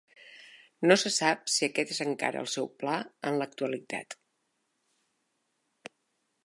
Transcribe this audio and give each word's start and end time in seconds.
No 0.87 0.95
se 1.01 1.11
sap 1.17 1.51
si 1.55 1.65
aquest 1.67 1.93
és 1.97 2.01
encara 2.05 2.41
el 2.45 2.49
seu 2.55 2.71
pla 2.83 2.97
en 3.31 3.37
l'actualitat. 3.43 4.19